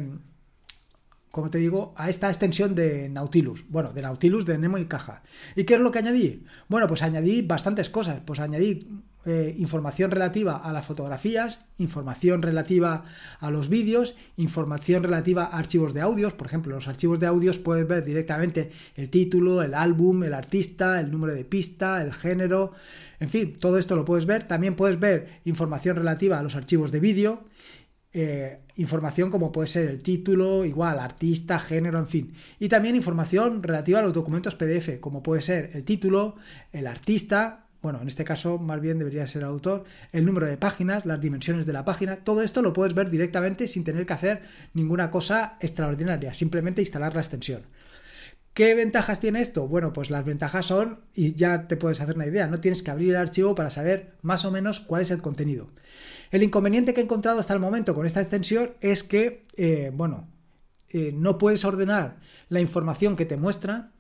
como 1.32 1.50
te 1.50 1.60
digo, 1.60 1.94
a 1.96 2.10
esta 2.10 2.28
extensión 2.28 2.74
de 2.76 3.10
Nautilus. 3.10 3.66
Bueno, 3.70 3.94
de 3.94 4.02
Nautilus, 4.02 4.46
de 4.46 4.58
Nemo 4.58 4.78
y 4.78 4.86
Caja. 4.86 5.22
¿Y 5.56 5.64
qué 5.64 5.76
es 5.76 5.80
lo 5.80 5.92
que 5.92 6.00
añadí? 6.00 6.44
Bueno, 6.68 6.88
pues 6.88 7.04
añadí 7.04 7.42
bastantes 7.42 7.90
cosas. 7.90 8.22
Pues 8.26 8.40
añadí 8.40 8.88
eh, 9.26 9.54
información 9.60 10.12
relativa 10.12 10.56
a 10.56 10.74
las 10.74 10.88
fotografías, 10.88 11.60
información 11.78 12.42
relativa 12.42 13.04
a 13.40 13.52
los 13.52 13.70
vídeos, 13.70 14.16
información 14.38 15.04
relativa 15.04 15.44
a 15.44 15.60
archivos 15.60 15.94
de 15.94 16.02
audios. 16.02 16.34
Por 16.34 16.48
ejemplo, 16.48 16.74
los 16.74 16.88
archivos 16.88 17.20
de 17.20 17.28
audios 17.28 17.60
puedes 17.60 17.88
ver 17.88 18.04
directamente 18.06 18.72
el 18.96 19.10
título, 19.10 19.62
el 19.62 19.76
álbum, 19.76 20.24
el 20.24 20.34
artista, 20.34 21.00
el 21.00 21.12
número 21.12 21.36
de 21.36 21.46
pista, 21.46 22.02
el 22.02 22.14
género. 22.14 22.72
En 23.20 23.30
fin, 23.30 23.56
todo 23.60 23.78
esto 23.78 23.96
lo 23.96 24.06
puedes 24.06 24.26
ver. 24.26 24.44
También 24.44 24.76
puedes 24.76 25.00
ver 25.00 25.42
información 25.46 25.98
relativa 25.98 26.40
a 26.40 26.44
los 26.44 26.56
archivos 26.56 26.92
de 26.92 27.00
vídeo. 27.00 27.44
Eh, 28.12 28.60
información 28.76 29.30
como 29.30 29.52
puede 29.52 29.68
ser 29.68 29.88
el 29.88 30.02
título, 30.02 30.66
igual, 30.66 31.00
artista, 31.00 31.60
género, 31.60 32.00
en 32.00 32.08
fin. 32.08 32.34
Y 32.60 32.70
también 32.70 32.96
información 32.96 33.62
relativa 33.62 34.00
a 34.00 34.02
los 34.02 34.14
documentos 34.14 34.56
PDF, 34.56 35.00
como 35.00 35.22
puede 35.22 35.42
ser 35.42 35.72
el 35.74 35.84
título, 35.84 36.36
el 36.72 36.88
artista, 36.88 37.68
bueno, 37.82 38.02
en 38.02 38.08
este 38.08 38.26
caso 38.26 38.58
más 38.58 38.82
bien 38.82 39.00
debería 39.00 39.26
ser 39.28 39.44
el 39.44 39.48
autor, 39.48 39.86
el 40.12 40.26
número 40.26 40.48
de 40.48 40.58
páginas, 40.58 41.06
las 41.06 41.22
dimensiones 41.22 41.66
de 41.66 41.74
la 41.74 41.86
página, 41.86 42.18
todo 42.18 42.42
esto 42.42 42.62
lo 42.62 42.74
puedes 42.74 42.94
ver 42.94 43.10
directamente 43.10 43.68
sin 43.68 43.84
tener 43.84 44.06
que 44.06 44.14
hacer 44.14 44.42
ninguna 44.74 45.12
cosa 45.12 45.58
extraordinaria, 45.62 46.34
simplemente 46.34 46.82
instalar 46.82 47.14
la 47.14 47.22
extensión. 47.22 47.62
¿Qué 48.60 48.76
ventajas 48.76 49.22
tiene 49.22 49.40
esto? 49.40 49.70
Bueno, 49.70 49.94
pues 49.94 50.10
las 50.10 50.26
ventajas 50.26 50.66
son, 50.66 51.00
y 51.16 51.34
ya 51.34 51.70
te 51.70 51.78
puedes 51.78 52.02
hacer 52.02 52.18
una 52.18 52.28
idea, 52.28 52.46
no 52.48 52.60
tienes 52.60 52.84
que 52.84 52.92
abrir 52.92 53.12
el 53.12 53.16
archivo 53.16 53.56
para 53.56 53.70
saber 53.70 54.18
más 54.22 54.44
o 54.44 54.52
menos 54.52 54.82
cuál 54.82 55.02
es 55.02 55.12
el 55.12 55.22
contenido. 55.22 55.70
El 56.30 56.44
inconveniente 56.44 56.94
que 56.94 57.00
he 57.00 57.06
encontrado 57.06 57.40
hasta 57.40 57.54
el 57.54 57.62
momento 57.62 57.96
con 57.96 58.06
esta 58.06 58.20
extensión 58.20 58.72
es 58.82 59.04
que, 59.04 59.46
eh, 59.56 59.92
bueno, 59.94 60.28
eh, 60.90 61.14
no 61.16 61.38
puedes 61.38 61.64
ordenar 61.64 62.18
la 62.50 62.60
información 62.60 63.16
que 63.16 63.26
te 63.26 63.38
muestra 63.38 63.94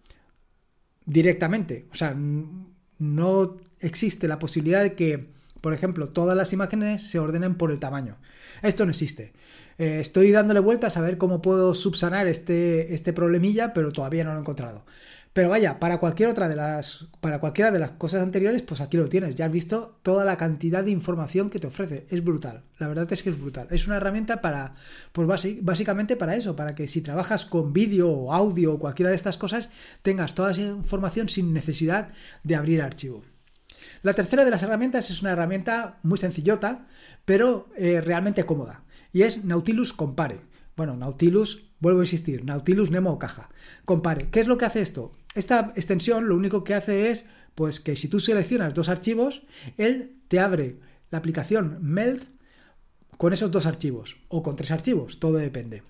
directamente. 1.06 1.88
O 1.94 1.96
sea, 1.96 2.14
no 2.98 3.58
existe 3.80 4.28
la 4.28 4.40
posibilidad 4.40 4.84
de 4.84 4.94
que, 4.94 5.30
por 5.62 5.74
ejemplo, 5.74 6.10
todas 6.10 6.36
las 6.36 6.52
imágenes 6.52 7.10
se 7.10 7.20
ordenen 7.20 7.56
por 7.56 7.72
el 7.72 7.80
tamaño. 7.80 8.18
Esto 8.62 8.84
no 8.84 8.92
existe. 8.92 9.32
Eh, 9.80 10.00
estoy 10.02 10.32
dándole 10.32 10.60
vueltas 10.60 10.98
a 10.98 11.02
ver 11.02 11.18
cómo 11.18 11.42
puedo 11.42 11.74
subsanar 11.74 12.28
este, 12.28 12.94
este 12.94 13.14
problemilla, 13.14 13.74
pero 13.74 13.94
todavía 13.94 14.26
no 14.26 14.32
lo 14.34 14.38
he 14.38 14.42
encontrado. 14.42 14.86
Pero 15.32 15.48
vaya, 15.48 15.80
para 15.80 16.00
cualquier 16.00 16.28
otra 16.28 16.50
de 16.50 16.56
las, 16.56 17.06
para 17.22 17.40
cualquiera 17.40 17.72
de 17.72 17.80
las 17.80 17.92
cosas 17.92 18.22
anteriores, 18.22 18.62
pues 18.64 18.82
aquí 18.82 18.98
lo 18.98 19.08
tienes. 19.08 19.36
Ya 19.36 19.46
has 19.46 19.52
visto 19.52 20.00
toda 20.04 20.26
la 20.26 20.38
cantidad 20.38 20.84
de 20.84 20.92
información 20.92 21.50
que 21.50 21.60
te 21.60 21.68
ofrece. 21.68 22.06
Es 22.10 22.24
brutal. 22.24 22.64
La 22.78 22.90
verdad 22.90 23.08
es 23.14 23.24
que 23.24 23.30
es 23.30 23.40
brutal. 23.40 23.68
Es 23.70 23.88
una 23.88 23.98
herramienta 23.98 24.42
para, 24.42 24.74
pues 25.14 25.28
básicamente 25.62 26.18
para 26.18 26.36
eso, 26.36 26.58
para 26.58 26.76
que 26.76 26.88
si 26.90 27.02
trabajas 27.02 27.46
con 27.46 27.72
vídeo 27.72 28.10
o 28.10 28.34
audio 28.34 28.74
o 28.74 28.80
cualquiera 28.80 29.12
de 29.12 29.16
estas 29.16 29.38
cosas, 29.38 29.70
tengas 30.02 30.36
toda 30.36 30.52
esa 30.52 30.62
información 30.62 31.30
sin 31.30 31.54
necesidad 31.54 32.10
de 32.44 32.56
abrir 32.56 32.82
archivo. 32.82 33.24
La 34.02 34.14
tercera 34.14 34.46
de 34.46 34.52
las 34.52 34.64
herramientas 34.64 35.10
es 35.10 35.22
una 35.22 35.32
herramienta 35.32 36.00
muy 36.04 36.18
sencillota, 36.18 36.88
pero 37.26 37.70
eh, 37.78 38.02
realmente 38.02 38.46
cómoda. 38.46 38.84
Y 39.12 39.24
es 39.24 39.44
Nautilus 39.46 39.94
Compare. 39.94 40.42
Bueno, 40.76 40.96
Nautilus, 40.96 41.66
vuelvo 41.80 42.00
a 42.00 42.04
insistir, 42.04 42.46
Nautilus 42.46 42.92
Nemo 42.92 43.12
o 43.12 43.20
Caja. 43.20 43.50
Compare. 43.86 44.30
¿Qué 44.30 44.40
es 44.40 44.48
lo 44.48 44.58
que 44.58 44.66
hace 44.66 44.82
esto? 44.82 45.12
Esta 45.36 45.72
extensión 45.76 46.28
lo 46.28 46.36
único 46.36 46.64
que 46.64 46.74
hace 46.76 47.10
es 47.10 47.26
pues 47.56 47.80
que 47.80 47.96
si 47.96 48.08
tú 48.08 48.20
seleccionas 48.20 48.74
dos 48.74 48.90
archivos, 48.90 49.44
él 49.78 50.12
te 50.28 50.40
abre 50.40 50.80
la 51.12 51.18
aplicación 51.18 51.78
Meld 51.82 52.24
con 53.18 53.34
esos 53.34 53.52
dos 53.52 53.66
archivos 53.66 54.18
o 54.30 54.42
con 54.42 54.56
tres 54.56 54.72
archivos, 54.72 55.20
todo 55.20 55.34
depende. 55.34 55.84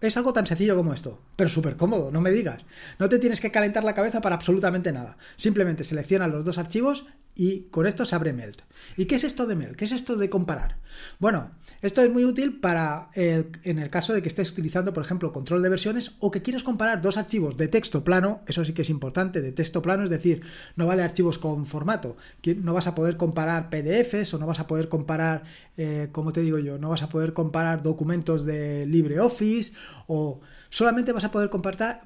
Es 0.00 0.16
algo 0.16 0.32
tan 0.32 0.46
sencillo 0.46 0.76
como 0.76 0.94
esto, 0.94 1.20
pero 1.36 1.50
súper 1.50 1.76
cómodo, 1.76 2.10
no 2.10 2.22
me 2.22 2.32
digas. 2.32 2.64
No 2.98 3.08
te 3.08 3.18
tienes 3.18 3.40
que 3.40 3.50
calentar 3.50 3.84
la 3.84 3.94
cabeza 3.94 4.20
para 4.20 4.34
absolutamente 4.34 4.92
nada. 4.92 5.18
Simplemente 5.36 5.84
seleccionas 5.84 6.30
los 6.30 6.44
dos 6.44 6.58
archivos 6.58 7.06
y 7.34 7.62
con 7.70 7.86
esto 7.86 8.04
se 8.04 8.14
abre 8.14 8.32
Melt. 8.32 8.62
¿Y 8.96 9.06
qué 9.06 9.14
es 9.14 9.24
esto 9.24 9.46
de 9.46 9.56
Melt? 9.56 9.76
¿Qué 9.76 9.84
es 9.84 9.92
esto 9.92 10.16
de 10.16 10.28
comparar? 10.28 10.78
Bueno, 11.18 11.52
esto 11.80 12.02
es 12.02 12.10
muy 12.10 12.24
útil 12.24 12.60
para 12.60 13.10
en 13.14 13.78
el 13.78 13.90
caso 13.90 14.12
de 14.12 14.22
que 14.22 14.28
estés 14.28 14.50
utilizando, 14.50 14.92
por 14.92 15.02
ejemplo, 15.02 15.32
control 15.32 15.62
de 15.62 15.68
versiones 15.68 16.16
o 16.18 16.30
que 16.30 16.42
quieres 16.42 16.62
comparar 16.62 17.00
dos 17.00 17.16
archivos 17.16 17.56
de 17.56 17.68
texto 17.68 18.04
plano, 18.04 18.40
eso 18.46 18.64
sí 18.64 18.72
que 18.72 18.82
es 18.82 18.90
importante, 18.90 19.40
de 19.40 19.52
texto 19.52 19.80
plano, 19.80 20.04
es 20.04 20.10
decir, 20.10 20.42
no 20.76 20.86
vale 20.86 21.02
archivos 21.02 21.38
con 21.38 21.66
formato, 21.66 22.16
no 22.56 22.74
vas 22.74 22.86
a 22.86 22.94
poder 22.94 23.16
comparar 23.16 23.70
PDFs 23.70 24.34
o 24.34 24.38
no 24.38 24.46
vas 24.46 24.60
a 24.60 24.66
poder 24.66 24.88
comparar, 24.88 25.44
eh, 25.76 26.08
como 26.12 26.32
te 26.32 26.40
digo 26.40 26.58
yo, 26.58 26.78
no 26.78 26.90
vas 26.90 27.02
a 27.02 27.08
poder 27.08 27.32
comparar 27.32 27.82
documentos 27.82 28.44
de 28.44 28.86
LibreOffice 28.86 29.72
o 30.06 30.40
solamente 30.68 31.12
vas 31.12 31.24
a 31.24 31.30
poder 31.30 31.48
compartir, 31.50 31.96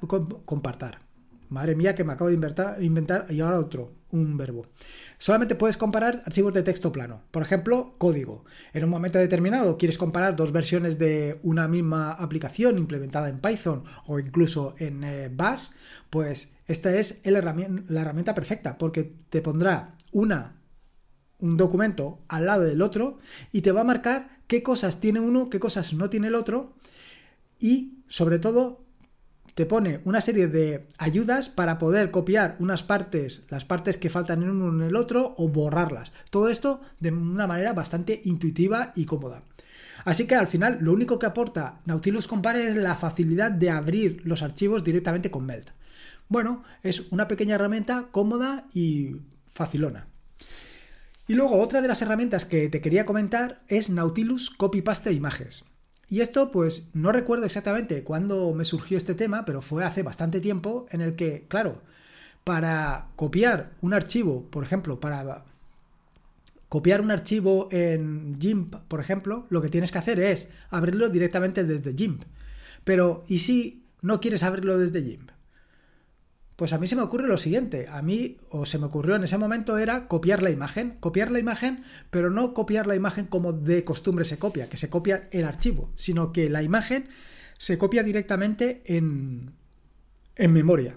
compartir 0.45 0.99
Madre 1.54 1.76
mía, 1.76 1.94
que 1.94 2.04
me 2.04 2.12
acabo 2.12 2.28
de 2.28 2.34
inventar, 2.34 3.26
y 3.30 3.40
ahora 3.40 3.58
otro, 3.58 3.92
un 4.11 4.37
verbo. 4.37 4.66
Solamente 5.18 5.54
puedes 5.54 5.76
comparar 5.76 6.23
archivos 6.26 6.52
de 6.52 6.64
texto 6.64 6.90
plano. 6.90 7.23
Por 7.30 7.42
ejemplo, 7.42 7.94
código. 7.96 8.44
En 8.73 8.84
un 8.84 8.90
momento 8.90 9.18
determinado 9.18 9.78
quieres 9.78 9.96
comparar 9.96 10.34
dos 10.34 10.50
versiones 10.50 10.99
de 10.99 11.38
una 11.42 11.68
misma 11.68 12.12
aplicación 12.12 12.76
implementada 12.76 13.28
en 13.28 13.38
Python 13.38 13.84
o 14.06 14.18
incluso 14.18 14.75
en 14.78 15.04
eh, 15.04 15.30
Bash, 15.32 15.68
pues 16.11 16.52
esta 16.66 16.94
es 16.94 17.20
la 17.25 17.38
herramienta 17.38 18.34
perfecta 18.34 18.76
porque 18.76 19.14
te 19.30 19.40
pondrá 19.40 19.94
una 20.12 20.56
un 21.38 21.56
documento 21.56 22.20
al 22.28 22.46
lado 22.46 22.62
del 22.62 22.80
otro 22.82 23.18
y 23.52 23.61
te 23.61 23.73
va 23.73 23.82
a 23.82 23.84
marcar 23.84 24.38
qué 24.46 24.62
cosas 24.62 25.00
tiene 25.00 25.20
uno, 25.20 25.50
qué 25.50 25.61
cosas 25.61 25.92
no 25.92 26.08
tiene 26.08 26.28
el 26.28 26.34
otro 26.34 26.75
y 27.58 27.99
sobre 28.08 28.38
todo 28.38 28.84
te 29.54 29.66
pone 29.66 30.00
una 30.04 30.20
serie 30.20 30.49
de 30.49 30.87
ayudas 30.99 31.49
para 31.49 31.78
poder 31.78 32.11
copiar 32.11 32.56
unas 32.58 32.82
partes, 32.82 33.44
las 33.49 33.64
partes 33.64 33.96
que 33.96 34.11
faltan 34.11 34.42
en 34.42 34.50
uno 34.50 34.68
en 34.68 34.88
el 34.88 34.96
otro 34.96 35.34
o 35.38 35.49
borrarlas. 35.49 36.12
Todo 36.30 36.49
esto 36.49 36.80
de 37.00 37.11
una 37.12 37.46
manera 37.46 37.73
bastante 37.73 38.20
intuitiva 38.25 38.92
y 38.96 39.04
cómoda. 39.04 39.42
Así 40.04 40.26
que 40.26 40.34
al 40.34 40.49
final 40.49 40.78
lo 40.80 40.92
único 40.92 41.18
que 41.18 41.26
aporta 41.26 41.80
Nautilus 41.87 42.26
Compare 42.26 42.68
es 42.68 42.76
la 42.76 42.96
facilidad 42.96 43.50
de 43.50 43.70
abrir 43.70 44.20
los 44.25 44.42
archivos 44.42 44.84
directamente 44.84 45.30
con 45.30 45.46
Melt. 45.46 45.70
Bueno, 46.28 46.64
es 46.82 47.12
una 47.12 47.28
pequeña 47.28 47.54
herramienta 47.54 48.08
cómoda 48.11 48.66
y 48.75 49.16
facilona. 49.52 50.08
Y 51.26 51.34
luego 51.34 51.61
otra 51.61 51.80
de 51.80 51.88
las 51.88 52.02
herramientas 52.02 52.44
que 52.44 52.68
te 52.68 52.80
quería 52.80 53.06
comentar 53.06 53.62
es 53.68 53.88
Nautilus 53.88 54.50
Copy 54.50 54.82
Paste 54.82 55.12
Images. 55.12 55.64
Y 56.08 56.20
esto, 56.20 56.50
pues 56.50 56.90
no 56.92 57.12
recuerdo 57.12 57.46
exactamente 57.46 58.04
cuándo 58.04 58.52
me 58.52 58.64
surgió 58.64 58.96
este 58.96 59.14
tema, 59.14 59.44
pero 59.44 59.62
fue 59.62 59.84
hace 59.84 60.02
bastante 60.02 60.40
tiempo 60.40 60.87
en 60.90 61.00
el 61.00 61.16
que, 61.16 61.46
claro, 61.49 61.80
para 62.44 63.08
copiar 63.16 63.73
un 63.80 63.94
archivo, 63.94 64.44
por 64.50 64.62
ejemplo, 64.64 65.00
para 65.00 65.44
copiar 66.68 67.00
un 67.00 67.11
archivo 67.11 67.68
en 67.70 68.37
GIMP, 68.38 68.75
por 68.88 69.00
ejemplo, 69.00 69.46
lo 69.49 69.62
que 69.62 69.68
tienes 69.68 69.92
que 69.92 69.99
hacer 69.99 70.20
es 70.20 70.49
abrirlo 70.70 71.08
directamente 71.08 71.64
desde 71.64 71.94
GIMP. 71.94 72.23
Pero, 72.84 73.25
¿y 73.28 73.38
si 73.38 73.82
no 74.02 74.20
quieres 74.20 74.42
abrirlo 74.42 74.76
desde 74.76 75.02
GIMP? 75.02 75.30
Pues 76.56 76.73
a 76.73 76.78
mí 76.78 76.87
se 76.87 76.94
me 76.94 77.02
ocurre 77.02 77.26
lo 77.26 77.37
siguiente, 77.37 77.88
a 77.88 78.00
mí, 78.00 78.37
o 78.50 78.64
se 78.64 78.78
me 78.78 78.87
ocurrió 78.87 79.16
en 79.16 79.25
ese 79.25 79.38
momento, 79.38 79.76
era 79.76 80.06
copiar 80.06 80.42
la 80.42 80.50
imagen, 80.50 80.96
copiar 81.00 81.32
la 81.32 81.40
imagen, 81.40 81.82
pero 82.11 82.30
no 82.30 82.54
copiar 82.54 82.87
la 82.87 82.94
imagen 82.94 83.26
como 83.26 83.52
de 83.52 83.82
costumbre 83.82 84.25
se 84.25 84.38
copia, 84.38 84.68
que 84.68 84.76
se 84.76 84.88
copia 84.88 85.28
el 85.32 85.44
archivo, 85.44 85.90
sino 85.96 86.32
que 86.32 86.49
la 86.49 86.62
imagen 86.62 87.08
se 87.58 87.76
copia 87.76 88.04
directamente 88.04 88.82
en, 88.87 89.52
en 90.37 90.52
memoria. 90.52 90.96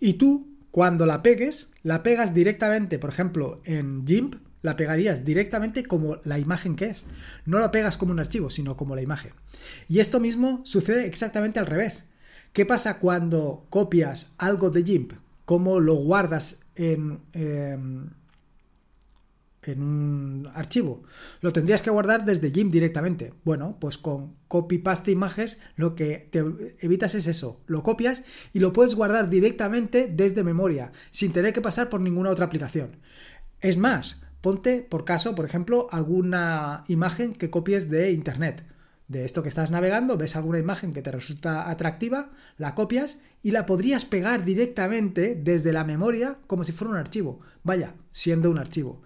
Y 0.00 0.14
tú, 0.14 0.56
cuando 0.72 1.06
la 1.06 1.22
pegues, 1.22 1.70
la 1.84 2.02
pegas 2.02 2.34
directamente, 2.34 2.98
por 2.98 3.10
ejemplo, 3.10 3.60
en 3.64 4.04
GIMP, 4.06 4.34
la 4.62 4.76
pegarías 4.76 5.24
directamente 5.24 5.84
como 5.84 6.16
la 6.24 6.40
imagen 6.40 6.74
que 6.74 6.86
es. 6.86 7.06
No 7.44 7.60
la 7.60 7.70
pegas 7.70 7.96
como 7.96 8.10
un 8.10 8.18
archivo, 8.18 8.50
sino 8.50 8.76
como 8.76 8.96
la 8.96 9.02
imagen. 9.02 9.32
Y 9.88 10.00
esto 10.00 10.18
mismo 10.18 10.60
sucede 10.64 11.06
exactamente 11.06 11.60
al 11.60 11.66
revés. 11.66 12.10
¿Qué 12.56 12.64
pasa 12.64 13.00
cuando 13.00 13.66
copias 13.68 14.32
algo 14.38 14.70
de 14.70 14.82
GIMP? 14.82 15.12
¿Cómo 15.44 15.78
lo 15.78 15.96
guardas 15.96 16.56
en, 16.74 17.18
em, 17.34 18.08
en 19.62 19.82
un 19.82 20.48
archivo? 20.54 21.02
Lo 21.42 21.52
tendrías 21.52 21.82
que 21.82 21.90
guardar 21.90 22.24
desde 22.24 22.50
GIMP 22.50 22.72
directamente. 22.72 23.34
Bueno, 23.44 23.76
pues 23.78 23.98
con 23.98 24.36
copy 24.48 24.78
paste 24.78 25.10
images 25.10 25.58
lo 25.74 25.94
que 25.94 26.30
te 26.30 26.42
evitas 26.80 27.14
es 27.14 27.26
eso. 27.26 27.60
Lo 27.66 27.82
copias 27.82 28.22
y 28.54 28.60
lo 28.60 28.72
puedes 28.72 28.94
guardar 28.94 29.28
directamente 29.28 30.10
desde 30.10 30.42
memoria, 30.42 30.92
sin 31.10 31.32
tener 31.32 31.52
que 31.52 31.60
pasar 31.60 31.90
por 31.90 32.00
ninguna 32.00 32.30
otra 32.30 32.46
aplicación. 32.46 32.96
Es 33.60 33.76
más, 33.76 34.22
ponte 34.40 34.80
por 34.80 35.04
caso, 35.04 35.34
por 35.34 35.44
ejemplo, 35.44 35.88
alguna 35.90 36.84
imagen 36.88 37.34
que 37.34 37.50
copies 37.50 37.90
de 37.90 38.12
internet 38.12 38.64
de 39.08 39.24
esto 39.24 39.42
que 39.42 39.48
estás 39.48 39.70
navegando, 39.70 40.16
ves 40.16 40.36
alguna 40.36 40.58
imagen 40.58 40.92
que 40.92 41.02
te 41.02 41.12
resulta 41.12 41.70
atractiva, 41.70 42.30
la 42.58 42.74
copias 42.74 43.20
y 43.42 43.52
la 43.52 43.66
podrías 43.66 44.04
pegar 44.04 44.44
directamente 44.44 45.34
desde 45.40 45.72
la 45.72 45.84
memoria 45.84 46.38
como 46.46 46.64
si 46.64 46.72
fuera 46.72 46.92
un 46.92 46.98
archivo. 46.98 47.40
Vaya, 47.62 47.94
siendo 48.10 48.50
un 48.50 48.58
archivo. 48.58 49.02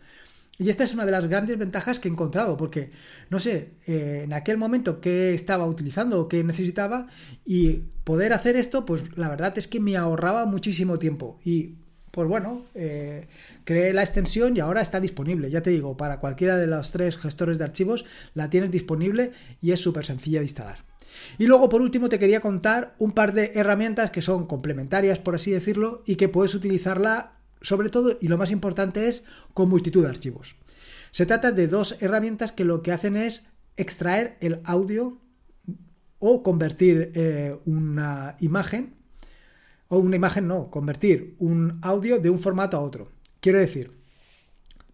Y 0.58 0.68
esta 0.68 0.84
es 0.84 0.92
una 0.92 1.06
de 1.06 1.12
las 1.12 1.26
grandes 1.26 1.56
ventajas 1.56 1.98
que 1.98 2.08
he 2.08 2.10
encontrado, 2.10 2.58
porque, 2.58 2.90
no 3.30 3.40
sé, 3.40 3.72
eh, 3.86 4.22
en 4.24 4.34
aquel 4.34 4.58
momento 4.58 5.00
que 5.00 5.32
estaba 5.32 5.64
utilizando 5.66 6.20
o 6.20 6.28
que 6.28 6.44
necesitaba, 6.44 7.06
y 7.46 7.84
poder 8.04 8.34
hacer 8.34 8.56
esto, 8.56 8.84
pues 8.84 9.16
la 9.16 9.30
verdad 9.30 9.56
es 9.56 9.66
que 9.66 9.80
me 9.80 9.96
ahorraba 9.96 10.44
muchísimo 10.44 10.98
tiempo. 10.98 11.40
Y 11.44 11.76
pues 12.10 12.28
bueno, 12.28 12.64
eh, 12.74 13.28
creé 13.64 13.92
la 13.92 14.02
extensión 14.02 14.56
y 14.56 14.60
ahora 14.60 14.80
está 14.80 15.00
disponible. 15.00 15.50
Ya 15.50 15.62
te 15.62 15.70
digo, 15.70 15.96
para 15.96 16.20
cualquiera 16.20 16.56
de 16.56 16.66
los 16.66 16.90
tres 16.90 17.16
gestores 17.16 17.58
de 17.58 17.64
archivos 17.64 18.04
la 18.34 18.50
tienes 18.50 18.70
disponible 18.70 19.32
y 19.60 19.72
es 19.72 19.80
súper 19.80 20.04
sencilla 20.04 20.40
de 20.40 20.46
instalar. 20.46 20.84
Y 21.38 21.46
luego, 21.46 21.68
por 21.68 21.82
último, 21.82 22.08
te 22.08 22.18
quería 22.18 22.40
contar 22.40 22.94
un 22.98 23.12
par 23.12 23.34
de 23.34 23.52
herramientas 23.54 24.10
que 24.10 24.22
son 24.22 24.46
complementarias, 24.46 25.18
por 25.18 25.34
así 25.34 25.50
decirlo, 25.50 26.02
y 26.06 26.16
que 26.16 26.28
puedes 26.28 26.54
utilizarla 26.54 27.32
sobre 27.62 27.90
todo, 27.90 28.16
y 28.20 28.28
lo 28.28 28.38
más 28.38 28.50
importante 28.50 29.08
es, 29.08 29.24
con 29.54 29.68
multitud 29.68 30.02
de 30.02 30.08
archivos. 30.08 30.56
Se 31.12 31.26
trata 31.26 31.52
de 31.52 31.68
dos 31.68 32.00
herramientas 32.00 32.52
que 32.52 32.64
lo 32.64 32.82
que 32.82 32.92
hacen 32.92 33.16
es 33.16 33.48
extraer 33.76 34.36
el 34.40 34.60
audio 34.64 35.18
o 36.18 36.42
convertir 36.42 37.12
eh, 37.14 37.56
una 37.66 38.36
imagen 38.40 38.99
o 39.90 39.98
una 39.98 40.16
imagen 40.16 40.46
no, 40.46 40.70
convertir 40.70 41.34
un 41.40 41.78
audio 41.82 42.20
de 42.20 42.30
un 42.30 42.38
formato 42.38 42.76
a 42.76 42.80
otro. 42.80 43.08
Quiero 43.40 43.58
decir, 43.58 43.99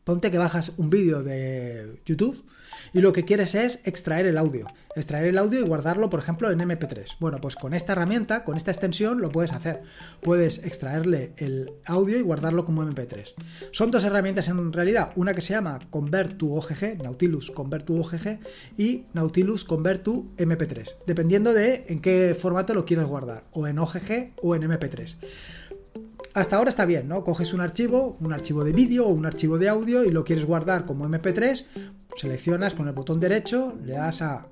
ponte 0.07 0.31
que 0.31 0.39
bajas 0.39 0.73
un 0.77 0.89
vídeo 0.89 1.25
de 1.25 2.01
YouTube 2.07 2.45
y 2.93 3.01
lo 3.01 3.13
que 3.13 3.25
quieres 3.25 3.57
es 3.57 3.81
extraer 3.85 4.27
el 4.27 4.39
audio. 4.39 4.69
Extraer 4.95 5.27
el 5.27 5.37
audio 5.37 5.59
y 5.59 5.65
guardarlo, 5.65 6.09
por 6.09 6.21
ejemplo, 6.21 6.49
en 6.51 6.61
MP3. 6.61 7.17
Bueno, 7.19 7.39
pues 7.41 7.57
con 7.57 7.75
esta 7.75 7.93
herramienta, 7.93 8.45
con 8.45 8.57
esta 8.57 8.71
extensión, 8.71 9.21
lo 9.21 9.31
puedes 9.31 9.53
hacer. 9.53 9.83
Puedes 10.23 10.59
extraerle 10.65 11.33
el 11.39 11.73
audio 11.85 12.19
y 12.19 12.23
guardarlo 12.23 12.65
como 12.65 12.85
MP3. 12.85 13.35
Son 13.73 13.91
dos 13.91 14.05
herramientas 14.05 14.49
en 14.49 14.73
realidad. 14.73 15.11
Una 15.17 15.35
que 15.35 15.41
se 15.41 15.55
llama 15.55 15.81
Convert 15.91 16.39
to 16.39 16.47
OGG, 16.53 17.03
Nautilus 17.03 17.51
Convert 17.51 17.85
to 17.85 17.95
OGG, 17.95 18.39
y 18.79 19.07
Nautilus 19.13 19.65
Convert 19.65 20.05
to 20.05 20.27
MP3. 20.37 20.99
Dependiendo 21.05 21.53
de 21.53 21.85
en 21.89 22.01
qué 22.01 22.37
formato 22.39 22.75
lo 22.75 22.85
quieres 22.85 23.07
guardar. 23.07 23.43
O 23.51 23.67
en 23.67 23.81
OGG 23.81 24.35
o 24.41 24.55
en 24.55 24.63
MP3. 24.63 25.17
Hasta 26.37 26.57
ahora 26.57 26.69
está 26.69 26.85
bien, 26.85 27.09
¿no? 27.09 27.25
Coges 27.25 27.55
un 27.55 27.63
archivo, 27.63 28.19
un 28.21 28.31
archivo 28.31 28.63
de 28.63 28.75
vídeo 28.75 29.07
o 29.07 29.09
un 29.09 29.25
archivo 29.25 29.57
de 29.57 29.71
audio 29.71 30.05
y 30.05 30.11
lo 30.11 30.23
quieres 30.23 30.45
guardar 30.45 30.85
como 30.85 31.09
MP3, 31.09 31.65
seleccionas 32.15 32.75
con 32.75 32.87
el 32.89 32.93
botón 32.93 33.19
derecho, 33.19 33.73
le 33.83 33.95
das 33.95 34.21
a 34.21 34.47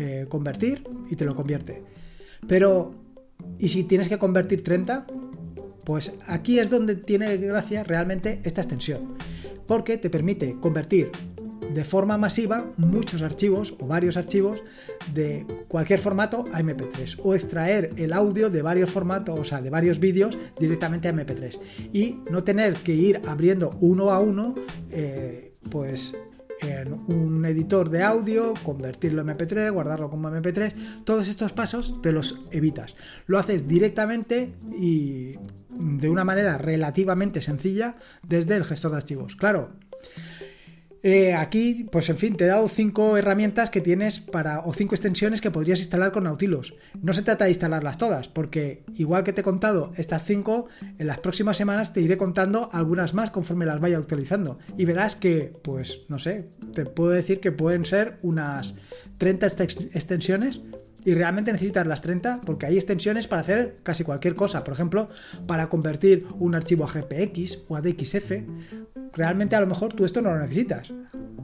eh, 0.00 0.26
convertir 0.28 0.82
y 1.08 1.14
te 1.14 1.24
lo 1.24 1.36
convierte. 1.36 1.80
Pero, 2.48 2.96
¿y 3.56 3.68
si 3.68 3.84
tienes 3.84 4.08
que 4.08 4.18
convertir 4.18 4.64
30? 4.64 5.06
Pues 5.84 6.12
aquí 6.26 6.58
es 6.58 6.68
donde 6.68 6.96
tiene 6.96 7.36
gracia 7.36 7.84
realmente 7.84 8.40
esta 8.42 8.60
extensión, 8.60 9.14
porque 9.68 9.98
te 9.98 10.10
permite 10.10 10.56
convertir 10.58 11.12
de 11.70 11.84
forma 11.84 12.18
masiva 12.18 12.72
muchos 12.76 13.22
archivos 13.22 13.76
o 13.80 13.86
varios 13.86 14.16
archivos 14.16 14.62
de 15.12 15.46
cualquier 15.68 16.00
formato 16.00 16.44
a 16.52 16.60
MP3 16.60 17.20
o 17.22 17.34
extraer 17.34 17.90
el 17.96 18.12
audio 18.12 18.50
de 18.50 18.62
varios 18.62 18.90
formatos, 18.90 19.38
o 19.38 19.44
sea, 19.44 19.60
de 19.62 19.70
varios 19.70 19.98
vídeos 19.98 20.38
directamente 20.58 21.08
a 21.08 21.12
MP3 21.12 21.58
y 21.92 22.18
no 22.30 22.44
tener 22.44 22.74
que 22.74 22.94
ir 22.94 23.20
abriendo 23.26 23.76
uno 23.80 24.10
a 24.10 24.20
uno, 24.20 24.54
eh, 24.90 25.54
pues 25.70 26.14
en 26.60 26.92
un 26.92 27.44
editor 27.44 27.90
de 27.90 28.02
audio, 28.02 28.54
convertirlo 28.62 29.22
en 29.22 29.28
MP3, 29.28 29.72
guardarlo 29.72 30.10
como 30.10 30.30
MP3, 30.30 31.04
todos 31.04 31.28
estos 31.28 31.52
pasos 31.52 32.00
te 32.02 32.12
los 32.12 32.40
evitas. 32.50 32.94
Lo 33.26 33.38
haces 33.38 33.66
directamente 33.66 34.52
y 34.78 35.34
de 35.70 36.08
una 36.08 36.24
manera 36.24 36.58
relativamente 36.58 37.42
sencilla 37.42 37.96
desde 38.22 38.56
el 38.56 38.64
gestor 38.64 38.92
de 38.92 38.98
archivos. 38.98 39.36
Claro, 39.36 39.72
Eh, 41.02 41.34
aquí, 41.34 41.88
pues 41.90 42.08
en 42.10 42.16
fin, 42.16 42.36
te 42.36 42.44
he 42.44 42.46
dado 42.46 42.68
cinco 42.68 43.16
herramientas 43.16 43.70
que 43.70 43.80
tienes 43.80 44.20
para, 44.20 44.60
o 44.60 44.72
cinco 44.72 44.94
extensiones 44.94 45.40
que 45.40 45.50
podrías 45.50 45.80
instalar 45.80 46.12
con 46.12 46.24
Nautilus. 46.24 46.74
No 47.00 47.12
se 47.12 47.22
trata 47.22 47.44
de 47.44 47.50
instalarlas 47.50 47.98
todas, 47.98 48.28
porque 48.28 48.84
igual 48.94 49.24
que 49.24 49.32
te 49.32 49.40
he 49.40 49.44
contado 49.44 49.92
estas 49.96 50.24
cinco, 50.24 50.68
en 50.98 51.06
las 51.08 51.18
próximas 51.18 51.56
semanas 51.56 51.92
te 51.92 52.00
iré 52.00 52.16
contando 52.16 52.68
algunas 52.72 53.14
más 53.14 53.30
conforme 53.30 53.66
las 53.66 53.80
vaya 53.80 53.98
actualizando. 53.98 54.58
Y 54.76 54.84
verás 54.84 55.16
que, 55.16 55.52
pues, 55.62 56.02
no 56.08 56.20
sé, 56.20 56.50
te 56.72 56.86
puedo 56.86 57.10
decir 57.10 57.40
que 57.40 57.50
pueden 57.50 57.84
ser 57.84 58.18
unas 58.22 58.74
30 59.18 59.46
extensiones 59.46 60.60
y 61.04 61.14
realmente 61.14 61.52
necesitas 61.52 61.86
las 61.86 62.02
30 62.02 62.40
porque 62.44 62.66
hay 62.66 62.76
extensiones 62.76 63.26
para 63.26 63.42
hacer 63.42 63.78
casi 63.82 64.04
cualquier 64.04 64.34
cosa. 64.34 64.64
Por 64.64 64.74
ejemplo, 64.74 65.08
para 65.46 65.68
convertir 65.68 66.26
un 66.38 66.54
archivo 66.54 66.84
a 66.84 66.88
GPX 66.88 67.60
o 67.68 67.76
a 67.76 67.80
DXF. 67.80 68.32
Realmente 69.12 69.56
a 69.56 69.60
lo 69.60 69.66
mejor 69.66 69.92
tú 69.92 70.04
esto 70.04 70.22
no 70.22 70.30
lo 70.30 70.38
necesitas. 70.38 70.92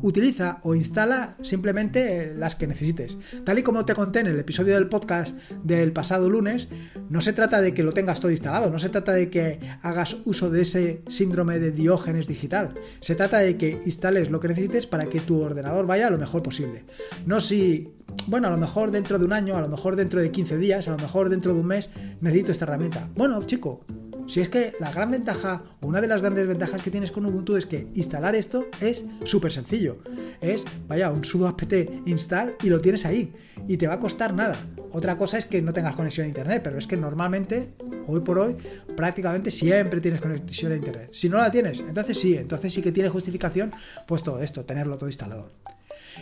Utiliza 0.03 0.61
o 0.63 0.75
instala 0.75 1.37
simplemente 1.43 2.33
las 2.35 2.55
que 2.57 2.67
necesites. 2.67 3.19
Tal 3.45 3.59
y 3.59 3.63
como 3.63 3.85
te 3.85 3.95
conté 3.95 4.21
en 4.21 4.29
el 4.29 4.39
episodio 4.39 4.75
del 4.75 4.89
podcast 4.89 5.37
del 5.65 5.93
pasado 5.93 6.31
lunes, 6.31 6.69
no 7.09 7.21
se 7.21 7.33
trata 7.33 7.61
de 7.61 7.75
que 7.75 7.83
lo 7.83 7.93
tengas 7.93 8.21
todo 8.21 8.31
instalado, 8.31 8.71
no 8.71 8.79
se 8.79 8.89
trata 8.89 9.13
de 9.13 9.31
que 9.31 9.61
hagas 9.83 10.17
uso 10.25 10.51
de 10.51 10.63
ese 10.63 11.03
síndrome 11.09 11.59
de 11.59 11.73
diógenes 11.73 12.29
digital. 12.29 12.75
Se 13.01 13.15
trata 13.15 13.39
de 13.39 13.57
que 13.57 13.81
instales 13.85 14.31
lo 14.31 14.41
que 14.41 14.49
necesites 14.49 14.87
para 14.87 15.07
que 15.07 15.21
tu 15.21 15.41
ordenador 15.41 15.87
vaya 15.87 16.11
lo 16.11 16.19
mejor 16.19 16.43
posible. 16.43 16.85
No 17.27 17.41
si 17.41 17.95
bueno, 18.27 18.49
a 18.49 18.51
lo 18.51 18.59
mejor 18.59 18.91
dentro 18.91 19.19
de 19.19 19.25
un 19.25 19.33
año, 19.33 19.57
a 19.57 19.61
lo 19.61 19.69
mejor 19.69 19.97
dentro 19.97 20.21
de 20.21 20.31
15 20.31 20.59
días, 20.59 20.89
a 20.89 20.93
lo 20.93 20.99
mejor 20.99 21.29
dentro 21.29 21.55
de 21.55 21.61
un 21.61 21.67
mes 21.67 21.91
necesito 22.21 22.53
esta 22.53 22.65
herramienta. 22.65 23.09
Bueno, 23.15 23.43
chico, 23.45 23.85
si 24.29 24.41
es 24.41 24.51
que 24.51 24.75
la 24.79 24.93
gran 24.93 25.11
ventaja, 25.11 25.63
una 25.81 26.03
de 26.03 26.07
las 26.07 26.21
grandes 26.21 26.47
ventajas 26.47 26.83
que 26.83 26.91
tienes 26.91 27.11
con 27.11 27.25
Ubuntu 27.25 27.57
es 27.57 27.65
que 27.65 27.89
instalar 27.95 28.35
esto 28.35 28.67
es 28.79 29.07
súper 29.25 29.51
sencillo. 29.51 29.99
Es, 30.43 30.67
vaya, 30.87 31.11
un 31.11 31.25
sudo 31.25 31.49
apt 31.49 31.73
install 32.05 32.57
y 32.63 32.69
lo 32.69 32.79
tienes 32.79 33.07
ahí. 33.07 33.33
Y 33.67 33.79
te 33.79 33.87
va 33.87 33.95
a 33.95 34.01
costar 34.01 34.35
nada. 34.35 34.55
Otra 34.93 35.17
cosa 35.17 35.39
es 35.39 35.47
que 35.47 35.63
no 35.63 35.73
tengas 35.73 35.97
conexión 35.97 36.27
a 36.27 36.29
internet, 36.29 36.61
pero 36.63 36.79
es 36.79 36.87
que 36.87 36.97
normalmente, 36.97 37.71
hoy 38.07 38.21
por 38.21 38.39
hoy, 38.39 38.57
prácticamente 38.95 39.51
siempre 39.51 40.01
tienes 40.01 40.21
conexión 40.21 40.73
a 40.73 40.77
internet. 40.77 41.09
Si 41.11 41.31
no 41.31 41.39
la 41.39 41.51
tienes, 41.51 41.81
entonces 41.81 42.19
sí, 42.19 42.37
entonces 42.37 42.73
sí 42.73 42.83
que 42.83 42.93
tiene 42.93 43.09
justificación, 43.09 43.73
pues 44.07 44.23
todo 44.23 44.43
esto, 44.43 44.65
tenerlo 44.65 44.99
todo 44.99 45.09
instalado. 45.09 45.51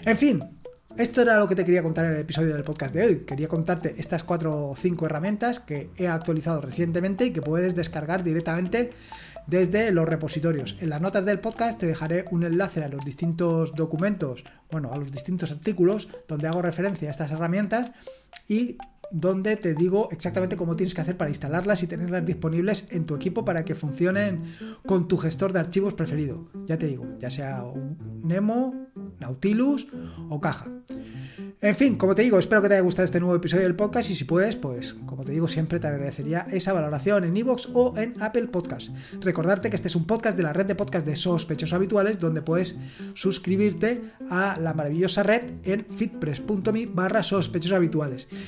En 0.04 0.16
fin, 0.16 0.44
esto 0.98 1.22
era 1.22 1.36
lo 1.36 1.46
que 1.46 1.54
te 1.54 1.64
quería 1.64 1.82
contar 1.82 2.06
en 2.06 2.12
el 2.12 2.20
episodio 2.20 2.54
del 2.54 2.64
podcast 2.64 2.94
de 2.94 3.04
hoy. 3.04 3.16
Quería 3.26 3.48
contarte 3.48 3.94
estas 3.98 4.24
cuatro 4.24 4.70
o 4.70 4.76
cinco 4.76 5.06
herramientas 5.06 5.60
que 5.60 5.90
he 5.96 6.08
actualizado 6.08 6.60
recientemente 6.60 7.26
y 7.26 7.32
que 7.32 7.42
puedes 7.42 7.74
descargar 7.74 8.24
directamente 8.24 8.92
desde 9.46 9.90
los 9.90 10.08
repositorios. 10.08 10.76
En 10.80 10.90
las 10.90 11.00
notas 11.00 11.24
del 11.24 11.40
podcast 11.40 11.78
te 11.78 11.86
dejaré 11.86 12.24
un 12.30 12.44
enlace 12.44 12.82
a 12.82 12.88
los 12.88 13.04
distintos 13.04 13.74
documentos, 13.74 14.44
bueno, 14.70 14.92
a 14.92 14.96
los 14.96 15.12
distintos 15.12 15.50
artículos 15.50 16.08
donde 16.28 16.48
hago 16.48 16.62
referencia 16.62 17.08
a 17.08 17.10
estas 17.10 17.30
herramientas 17.30 17.90
y 18.48 18.78
donde 19.10 19.56
te 19.56 19.74
digo 19.74 20.08
exactamente 20.10 20.56
cómo 20.56 20.76
tienes 20.76 20.94
que 20.94 21.00
hacer 21.00 21.16
para 21.16 21.30
instalarlas 21.30 21.82
y 21.82 21.86
tenerlas 21.86 22.24
disponibles 22.24 22.86
en 22.90 23.06
tu 23.06 23.14
equipo 23.14 23.44
para 23.44 23.64
que 23.64 23.74
funcionen 23.74 24.42
con 24.86 25.08
tu 25.08 25.16
gestor 25.16 25.52
de 25.52 25.60
archivos 25.60 25.94
preferido. 25.94 26.48
Ya 26.66 26.78
te 26.78 26.86
digo, 26.86 27.06
ya 27.18 27.30
sea 27.30 27.64
Nemo, 28.22 28.88
Nautilus 29.20 29.88
o 30.28 30.40
Caja. 30.40 30.66
En 31.60 31.74
fin, 31.74 31.96
como 31.96 32.14
te 32.14 32.22
digo, 32.22 32.38
espero 32.38 32.60
que 32.60 32.68
te 32.68 32.74
haya 32.74 32.82
gustado 32.82 33.04
este 33.04 33.18
nuevo 33.18 33.34
episodio 33.34 33.62
del 33.62 33.74
podcast 33.74 34.10
y 34.10 34.14
si 34.14 34.24
puedes, 34.24 34.56
pues 34.56 34.94
como 35.06 35.24
te 35.24 35.32
digo, 35.32 35.48
siempre 35.48 35.80
te 35.80 35.86
agradecería 35.86 36.46
esa 36.50 36.74
valoración 36.74 37.24
en 37.24 37.36
iVoox 37.36 37.70
o 37.72 37.96
en 37.96 38.14
Apple 38.22 38.48
Podcast. 38.48 38.90
Recordarte 39.20 39.70
que 39.70 39.76
este 39.76 39.88
es 39.88 39.96
un 39.96 40.06
podcast 40.06 40.36
de 40.36 40.42
la 40.42 40.52
red 40.52 40.66
de 40.66 40.74
podcast 40.74 41.06
de 41.06 41.16
sospechosos 41.16 41.72
habituales 41.72 42.18
donde 42.18 42.42
puedes 42.42 42.76
suscribirte 43.14 44.02
a 44.28 44.58
la 44.60 44.74
maravillosa 44.74 45.22
red 45.22 45.54
en 45.64 45.86
fitpress.me 45.86 46.86
barra. 46.86 47.22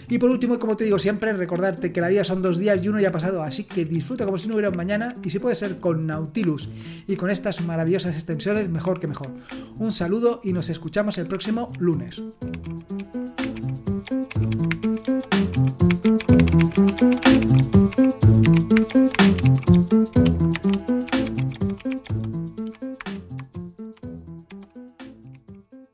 Y 0.09 0.19
por 0.19 0.31
como 0.57 0.77
te 0.77 0.85
digo 0.85 0.99
siempre, 0.99 1.33
recordarte 1.33 1.93
que 1.93 2.01
la 2.01 2.09
vida 2.09 2.25
son 2.25 2.41
dos 2.41 2.59
días 2.59 2.83
y 2.83 2.89
uno 2.89 3.01
ya 3.01 3.09
ha 3.09 3.13
pasado, 3.13 3.43
así 3.43 3.65
que 3.65 3.85
disfruta 3.85 4.25
como 4.25 4.39
si 4.39 4.49
no 4.49 4.55
hubiera 4.55 4.71
un 4.71 4.77
mañana 4.77 5.17
y 5.23 5.31
si 5.31 5.39
puede 5.39 5.57
ser 5.57 5.81
con 5.81 6.07
Nautilus 6.07 6.69
y 7.07 7.17
con 7.17 7.31
estas 7.31 7.61
maravillosas 7.61 8.15
extensiones, 8.15 8.69
mejor 8.69 9.01
que 9.01 9.07
mejor. 9.07 9.31
Un 9.79 9.93
saludo 9.93 10.41
y 10.43 10.53
nos 10.53 10.71
escuchamos 10.71 11.19
el 11.19 11.27
próximo 11.27 11.71
lunes. 11.79 12.23